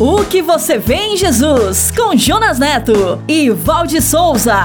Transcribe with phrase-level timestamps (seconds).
[0.00, 4.64] O que você vê em Jesus, com Jonas Neto e Valde Souza.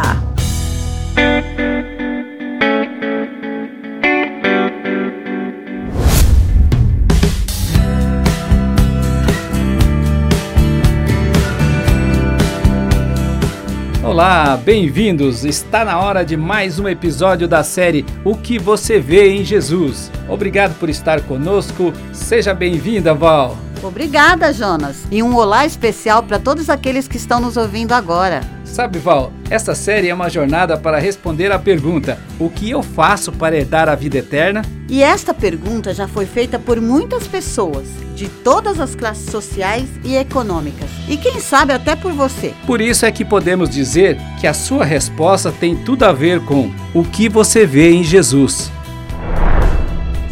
[14.04, 15.44] Olá, bem-vindos!
[15.44, 20.12] Está na hora de mais um episódio da série O que você vê em Jesus.
[20.30, 21.92] Obrigado por estar conosco.
[22.12, 23.63] Seja bem-vinda, Val.
[23.84, 25.04] Obrigada, Jonas.
[25.12, 28.42] E um olá especial para todos aqueles que estão nos ouvindo agora.
[28.64, 33.32] Sabe, Val, essa série é uma jornada para responder à pergunta: O que eu faço
[33.32, 34.64] para herdar a vida eterna?
[34.90, 40.16] E esta pergunta já foi feita por muitas pessoas, de todas as classes sociais e
[40.16, 40.90] econômicas.
[41.08, 42.54] E quem sabe até por você.
[42.66, 46.72] Por isso é que podemos dizer que a sua resposta tem tudo a ver com
[46.94, 48.72] o que você vê em Jesus.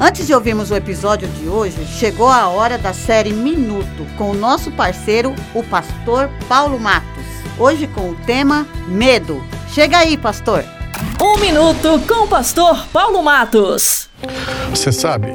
[0.00, 4.34] Antes de ouvirmos o episódio de hoje, chegou a hora da série Minuto com o
[4.34, 7.15] nosso parceiro, o pastor Paulo Matos.
[7.58, 9.42] Hoje com o tema Medo.
[9.72, 10.62] Chega aí, pastor.
[11.18, 14.10] Um minuto com o pastor Paulo Matos.
[14.68, 15.28] Você sabe,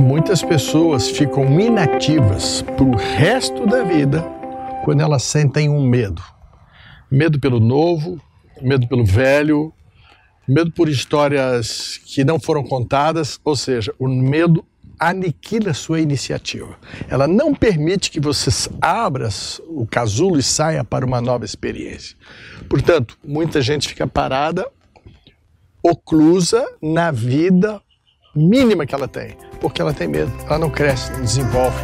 [0.00, 4.22] muitas pessoas ficam inativas para o resto da vida
[4.86, 6.22] quando elas sentem um medo.
[7.10, 8.18] Medo pelo novo,
[8.62, 9.70] medo pelo velho,
[10.48, 14.64] medo por histórias que não foram contadas, ou seja, o medo
[14.98, 16.76] aniquila sua iniciativa.
[17.08, 19.28] Ela não permite que você abra
[19.68, 22.16] o casulo e saia para uma nova experiência.
[22.68, 24.66] Portanto, muita gente fica parada,
[25.82, 27.80] oclusa na vida
[28.34, 30.32] mínima que ela tem, porque ela tem medo.
[30.46, 31.76] Ela não cresce, não desenvolve,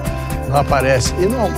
[0.48, 1.50] não aparece e não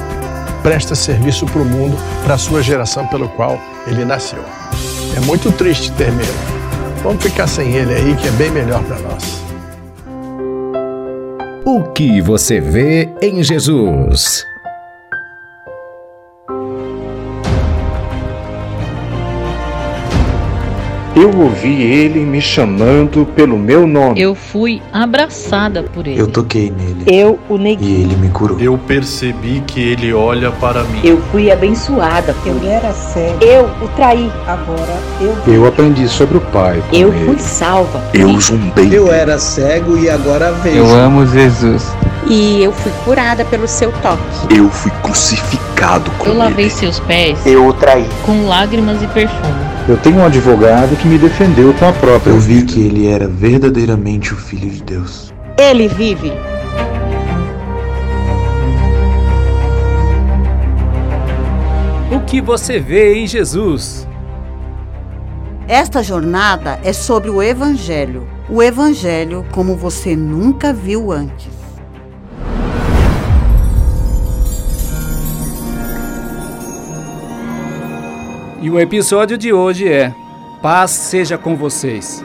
[0.63, 4.43] presta serviço para o mundo, para a sua geração pelo qual ele nasceu.
[5.15, 6.33] É muito triste ter medo.
[7.03, 9.44] Vamos ficar sem ele aí, que é bem melhor para nós.
[11.67, 14.47] O que você vê em Jesus?
[21.17, 24.21] Eu ouvi ele me chamando pelo meu nome.
[24.21, 26.21] Eu fui abraçada por ele.
[26.21, 27.05] Eu toquei nele.
[27.07, 27.89] Eu o neguei.
[27.89, 28.59] E ele me curou.
[28.59, 31.01] Eu percebi que ele olha para mim.
[31.05, 32.67] Eu fui abençoada por Eu ele.
[32.67, 33.45] era cego.
[33.45, 34.29] Eu o traí.
[34.47, 35.55] Agora eu.
[35.55, 36.83] Eu aprendi sobre o Pai.
[36.91, 37.27] com Eu ele.
[37.27, 38.03] fui salva.
[38.13, 38.89] Eu zumbei.
[38.93, 40.79] Eu era cego e agora vejo.
[40.79, 41.93] Eu amo Jesus.
[42.27, 44.57] E eu fui curada pelo seu toque.
[44.57, 46.75] Eu fui crucificado com Eu lavei ele.
[46.75, 48.07] seus pés Eu o traí.
[48.27, 49.74] com lágrimas e perfume.
[49.87, 52.73] Eu tenho um advogado que me defendeu com a própria Eu vi vida.
[52.73, 55.31] que ele era verdadeiramente o Filho de Deus.
[55.59, 56.33] Ele vive.
[62.11, 64.09] O que você vê em Jesus?
[65.69, 68.27] Esta jornada é sobre o Evangelho.
[68.49, 71.64] O Evangelho como você nunca viu antes.
[78.65, 80.15] E o episódio de hoje é
[80.63, 82.25] Paz seja com vocês.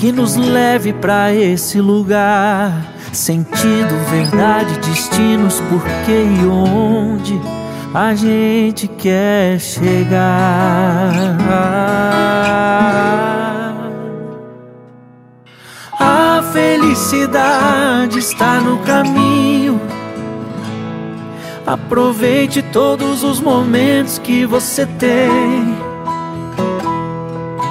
[0.00, 2.72] que nos leve para esse lugar.
[3.12, 7.38] Sentido, verdade, destinos, porquê e onde
[7.92, 11.12] a gente quer chegar.
[15.98, 19.78] A felicidade está no caminho.
[21.66, 25.89] Aproveite todos os momentos que você tem.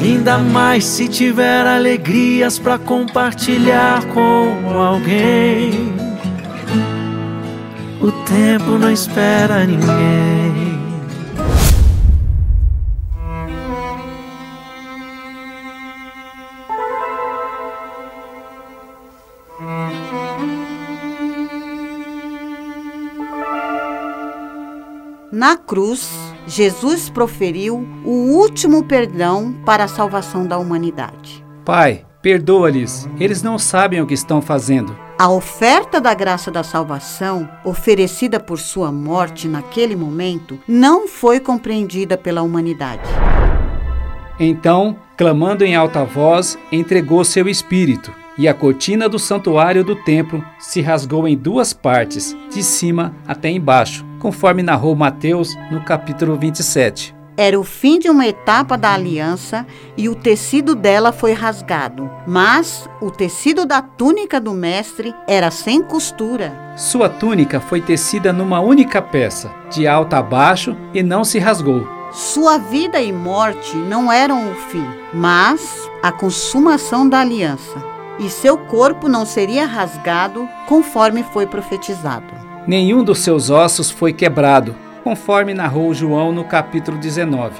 [0.00, 5.92] Ainda mais se tiver alegrias para compartilhar com alguém.
[8.00, 10.38] O tempo não espera ninguém.
[25.32, 31.44] Na cruz, Jesus proferiu o último perdão para a salvação da humanidade.
[31.62, 34.96] Pai, perdoa-lhes, eles não sabem o que estão fazendo.
[35.18, 42.16] A oferta da graça da salvação, oferecida por sua morte naquele momento, não foi compreendida
[42.16, 43.06] pela humanidade.
[44.40, 50.42] Então, clamando em alta voz, entregou seu espírito, e a cortina do santuário do templo
[50.58, 57.18] se rasgou em duas partes, de cima até embaixo, conforme narrou Mateus no capítulo 27.
[57.36, 59.64] Era o fim de uma etapa da aliança
[59.96, 65.80] e o tecido dela foi rasgado, mas o tecido da túnica do mestre era sem
[65.80, 66.74] costura.
[66.76, 71.86] Sua túnica foi tecida numa única peça, de alta a baixo, e não se rasgou.
[72.10, 77.84] Sua vida e morte não eram o fim, mas a consumação da aliança.
[78.18, 82.37] E seu corpo não seria rasgado conforme foi profetizado.
[82.68, 87.54] Nenhum dos seus ossos foi quebrado, conforme narrou João no capítulo 19.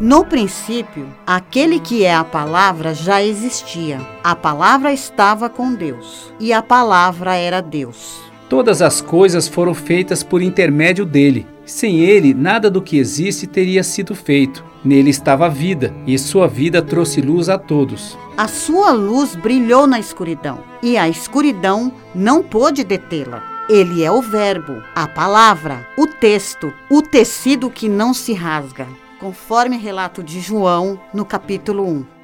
[0.00, 4.00] No princípio, aquele que é a palavra já existia.
[4.24, 8.22] A palavra estava com Deus, e a palavra era Deus.
[8.48, 11.46] Todas as coisas foram feitas por intermédio dele.
[11.66, 14.64] Sem ele, nada do que existe teria sido feito.
[14.82, 18.16] Nele estava a vida, e sua vida trouxe luz a todos.
[18.38, 23.49] A sua luz brilhou na escuridão, e a escuridão não pôde detê-la.
[23.68, 28.86] Ele é o Verbo, a palavra, o texto, o tecido que não se rasga,
[29.20, 32.20] conforme relato de João no capítulo 1.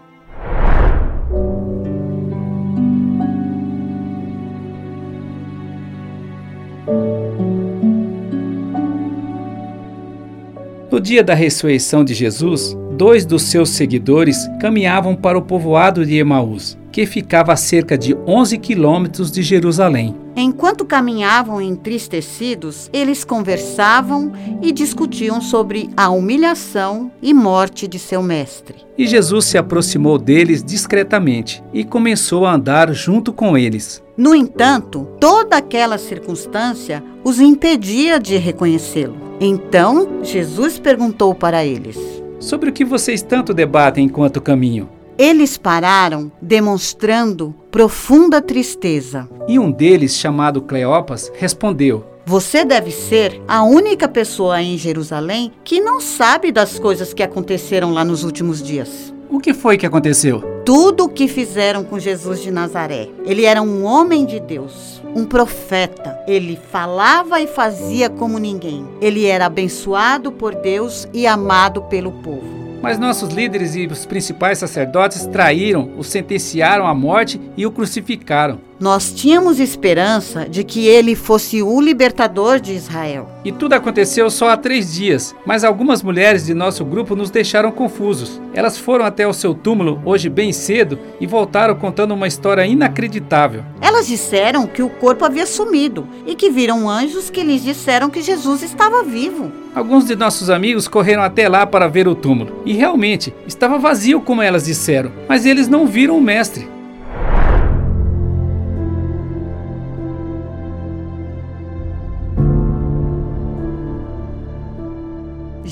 [10.91, 16.17] No dia da ressurreição de Jesus, dois dos seus seguidores caminhavam para o povoado de
[16.17, 20.17] Emaús, que ficava a cerca de 11 quilômetros de Jerusalém.
[20.35, 24.33] Enquanto caminhavam entristecidos, eles conversavam
[24.63, 28.77] e discutiam sobre a humilhação e morte de seu mestre.
[28.97, 34.03] E Jesus se aproximou deles discretamente e começou a andar junto com eles.
[34.17, 39.17] No entanto, toda aquela circunstância os impedia de reconhecê-lo.
[39.39, 44.89] Então, Jesus perguntou para eles: Sobre o que vocês tanto debatem enquanto caminham?
[45.19, 49.27] Eles pararam, demonstrando profunda tristeza.
[49.49, 55.81] E um deles, chamado Cleopas, respondeu: Você deve ser a única pessoa em Jerusalém que
[55.81, 59.15] não sabe das coisas que aconteceram lá nos últimos dias.
[59.29, 60.41] O que foi que aconteceu?
[60.65, 63.09] Tudo o que fizeram com Jesus de Nazaré.
[63.25, 66.19] Ele era um homem de Deus, um profeta.
[66.27, 68.87] Ele falava e fazia como ninguém.
[69.01, 72.57] Ele era abençoado por Deus e amado pelo povo.
[72.83, 78.61] Mas nossos líderes e os principais sacerdotes traíram, o sentenciaram à morte e o crucificaram.
[78.79, 83.27] Nós tínhamos esperança de que ele fosse o libertador de Israel.
[83.43, 87.73] E tudo aconteceu só há três dias, mas algumas mulheres de nosso grupo nos deixaram
[87.73, 88.39] confusos.
[88.53, 93.65] Elas foram até o seu túmulo hoje bem cedo e voltaram contando uma história inacreditável.
[93.81, 98.21] Elas disseram que o corpo havia sumido e que viram anjos que lhes disseram que
[98.21, 99.51] Jesus estava vivo.
[99.75, 104.21] Alguns de nossos amigos correram até lá para ver o túmulo e realmente estava vazio
[104.21, 106.76] como elas disseram, mas eles não viram o mestre.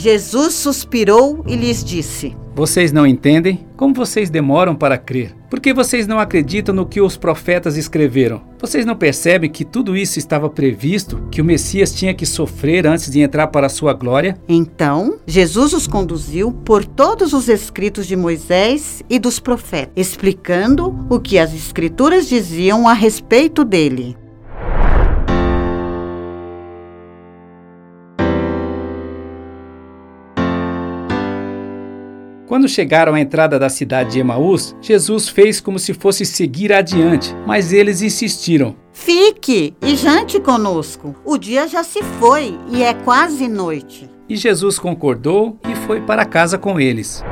[0.04, 3.66] Jesus suspirou e lhes disse: Vocês não entendem?
[3.75, 5.34] Como vocês demoram para crer?
[5.49, 8.42] Por que vocês não acreditam no que os profetas escreveram?
[8.61, 13.11] Vocês não percebem que tudo isso estava previsto, que o Messias tinha que sofrer antes
[13.11, 14.37] de entrar para a sua glória?
[14.46, 21.18] Então, Jesus os conduziu por todos os escritos de Moisés e dos profetas, explicando o
[21.18, 24.14] que as escrituras diziam a respeito dele.
[32.46, 37.34] Quando chegaram à entrada da cidade de Emaús, Jesus fez como se fosse seguir adiante,
[37.46, 38.76] mas eles insistiram.
[38.92, 41.14] Fique e jante conosco.
[41.24, 44.10] O dia já se foi e é quase noite.
[44.28, 47.24] E Jesus concordou e foi para casa com eles.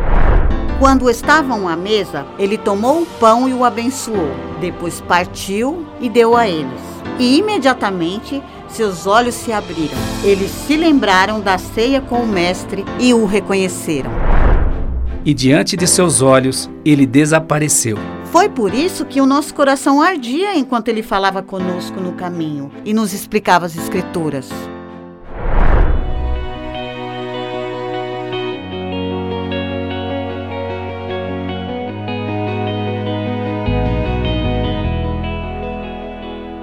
[0.78, 4.30] Quando estavam à mesa, ele tomou o pão e o abençoou.
[4.60, 6.80] Depois partiu e deu a eles.
[7.18, 9.98] E imediatamente seus olhos se abriram.
[10.24, 14.31] Eles se lembraram da ceia com o Mestre e o reconheceram.
[15.24, 17.96] E diante de seus olhos, ele desapareceu.
[18.24, 22.92] Foi por isso que o nosso coração ardia enquanto ele falava conosco no caminho e
[22.92, 24.50] nos explicava as Escrituras.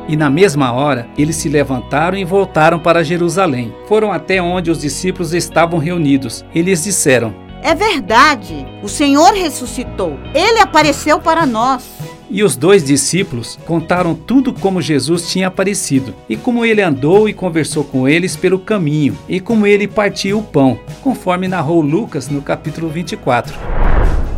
[0.09, 3.73] E na mesma hora, eles se levantaram e voltaram para Jerusalém.
[3.87, 6.43] Foram até onde os discípulos estavam reunidos.
[6.53, 10.17] Eles disseram: É verdade, o Senhor ressuscitou.
[10.33, 11.83] Ele apareceu para nós.
[12.29, 17.33] E os dois discípulos contaram tudo como Jesus tinha aparecido, e como ele andou e
[17.33, 22.41] conversou com eles pelo caminho, e como ele partiu o pão, conforme narrou Lucas no
[22.41, 23.88] capítulo 24.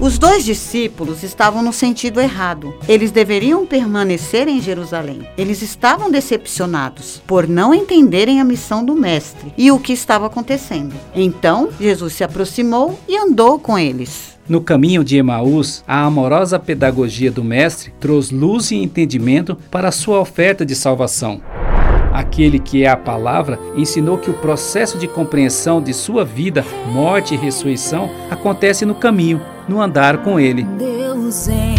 [0.02, 2.74] Os dois discípulos estavam no sentido errado.
[2.88, 5.28] Eles deveriam permanecer em Jerusalém.
[5.38, 10.96] Eles estavam decepcionados por não entenderem a missão do Mestre e o que estava acontecendo.
[11.14, 14.40] Então, Jesus se aproximou e andou com eles.
[14.50, 19.92] No caminho de Emaús, a amorosa pedagogia do Mestre trouxe luz e entendimento para a
[19.92, 21.40] sua oferta de salvação.
[22.12, 27.36] Aquele que é a palavra ensinou que o processo de compreensão de sua vida, morte
[27.36, 29.40] e ressurreição acontece no caminho,
[29.72, 30.64] no andar com ele.
[30.64, 31.71] Deus enviou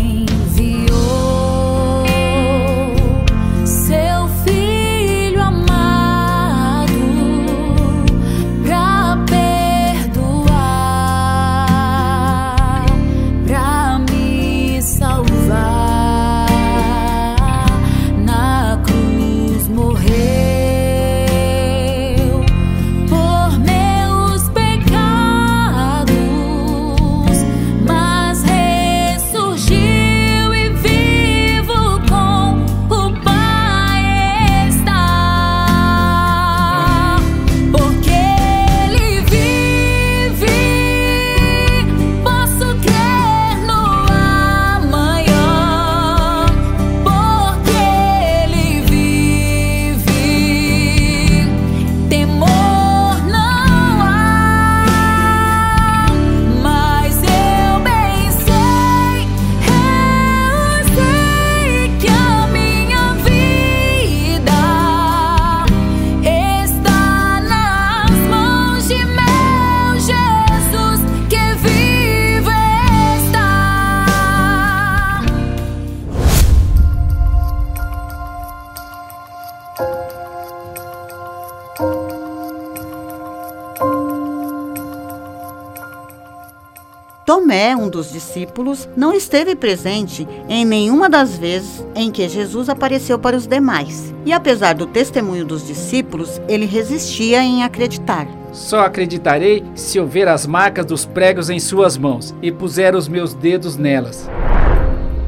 [87.53, 93.19] Tomé, um dos discípulos, não esteve presente em nenhuma das vezes em que Jesus apareceu
[93.19, 94.15] para os demais.
[94.25, 98.27] E apesar do testemunho dos discípulos, ele resistia em acreditar.
[98.53, 103.07] Só acreditarei se eu ver as marcas dos pregos em suas mãos e puser os
[103.07, 104.31] meus dedos nelas.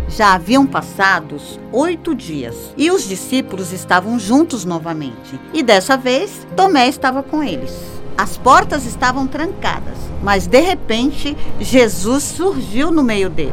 [0.08, 5.38] Já haviam passados oito dias e os discípulos estavam juntos novamente.
[5.52, 7.93] E dessa vez, Tomé estava com eles.
[8.16, 13.52] As portas estavam trancadas, mas de repente Jesus surgiu no meio deles.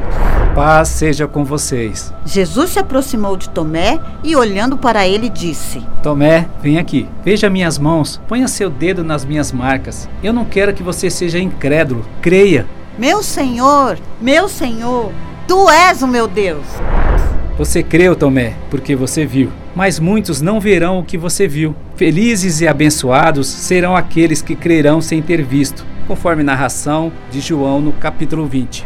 [0.53, 2.13] Paz seja com vocês.
[2.25, 7.07] Jesus se aproximou de Tomé e, olhando para ele, disse: Tomé, vem aqui.
[7.23, 8.21] Veja minhas mãos.
[8.27, 10.07] Ponha seu dedo nas minhas marcas.
[10.21, 12.05] Eu não quero que você seja incrédulo.
[12.21, 12.67] Creia.
[12.99, 15.11] Meu Senhor, meu Senhor,
[15.47, 16.65] tu és o meu Deus.
[17.57, 19.49] Você creu, Tomé, porque você viu.
[19.75, 21.75] Mas muitos não verão o que você viu.
[21.95, 27.93] Felizes e abençoados serão aqueles que crerão sem ter visto, conforme narração de João no
[27.93, 28.85] capítulo 20.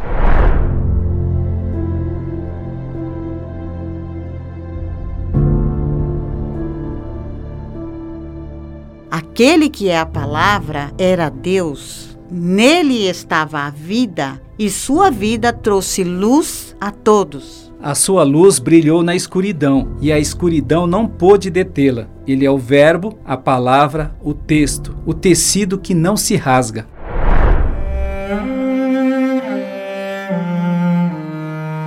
[9.36, 12.18] Aquele que é a palavra era Deus.
[12.32, 17.64] Nele estava a vida, e sua vida trouxe luz a todos.
[17.86, 22.08] A sua luz brilhou na escuridão, e a escuridão não pôde detê-la.
[22.25, 26.88] Ele é o Verbo, a palavra, o texto, o tecido que não se rasga.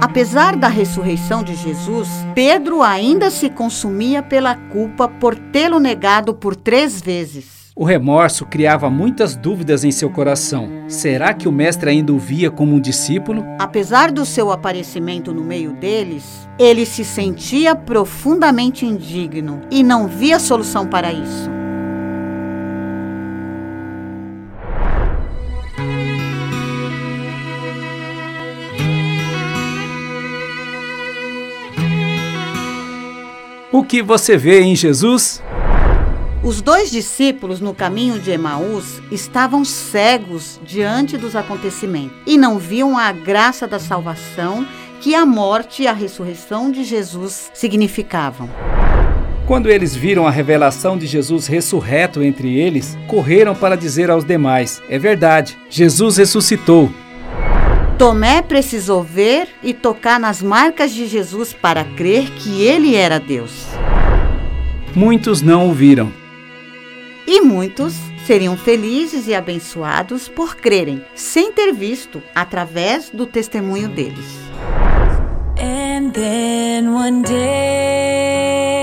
[0.01, 6.55] Apesar da ressurreição de Jesus, Pedro ainda se consumia pela culpa por tê-lo negado por
[6.55, 7.58] três vezes.
[7.81, 10.69] O remorso criava muitas dúvidas em seu coração.
[10.89, 13.45] Será que o mestre ainda o via como um discípulo?
[13.57, 20.41] Apesar do seu aparecimento no meio deles, ele se sentia profundamente indigno e não via
[20.41, 21.49] solução para isso.
[33.71, 35.41] O que você vê em Jesus?
[36.49, 42.97] Os dois discípulos no caminho de Emaús estavam cegos diante dos acontecimentos e não viam
[42.97, 44.67] a graça da salvação
[44.99, 48.49] que a morte e a ressurreição de Jesus significavam.
[49.47, 54.81] Quando eles viram a revelação de Jesus ressurreto entre eles, correram para dizer aos demais:
[54.89, 56.91] É verdade, Jesus ressuscitou.
[57.99, 63.67] Tomé precisou ver e tocar nas marcas de Jesus para crer que ele era Deus.
[64.95, 66.11] Muitos não o viram.
[67.39, 67.95] E muitos
[68.27, 74.27] seriam felizes e abençoados por crerem, sem ter visto, através do testemunho deles.
[75.57, 78.78] And then one day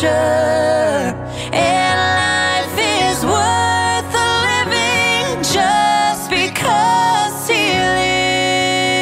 [0.00, 1.14] future.
[1.52, 7.64] And life is worth the living just because He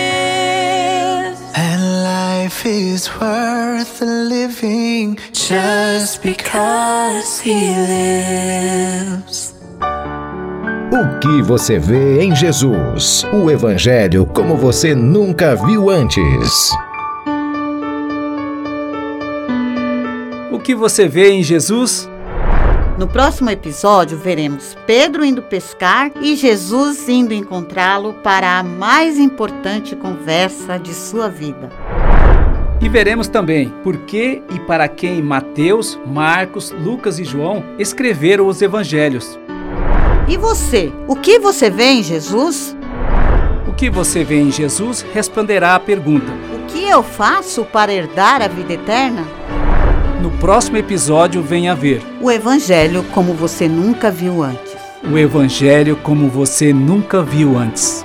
[0.08, 1.40] lives.
[1.54, 9.54] And life is worth living just because he lives.
[10.90, 13.24] O que você vê em Jesus?
[13.32, 16.72] O Evangelho como você nunca viu antes.
[20.68, 22.06] Que você vê em Jesus?
[22.98, 29.96] No próximo episódio, veremos Pedro indo pescar e Jesus indo encontrá-lo para a mais importante
[29.96, 31.70] conversa de sua vida.
[32.82, 38.60] E veremos também por que e para quem Mateus, Marcos, Lucas e João escreveram os
[38.60, 39.38] evangelhos.
[40.28, 40.92] E você?
[41.06, 42.76] O que você vê em Jesus?
[43.66, 46.30] O que você vê em Jesus responderá à pergunta.
[46.54, 49.24] O que eu faço para herdar a vida eterna?
[50.20, 54.76] No próximo episódio, venha ver O Evangelho como você nunca viu antes.
[55.10, 58.04] o Evangelho como você nunca viu antes.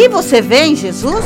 [0.00, 1.22] que você vê em Jesus?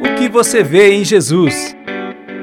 [0.03, 1.77] O que você vê em Jesus?